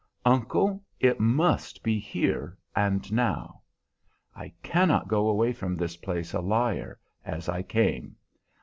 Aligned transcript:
"Uncle, 0.25 0.83
it 0.99 1.19
must 1.19 1.83
be 1.83 1.99
here 1.99 2.57
and 2.75 3.13
now. 3.13 3.61
I 4.35 4.51
cannot 4.63 5.07
go 5.07 5.29
away 5.29 5.53
from 5.53 5.75
this 5.75 5.95
place 5.95 6.33
a 6.33 6.41
liar, 6.41 6.99
as 7.23 7.47
I 7.47 7.61
came. 7.61 8.15